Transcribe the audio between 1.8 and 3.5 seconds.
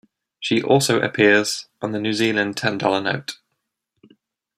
the New Zealand ten-dollar note.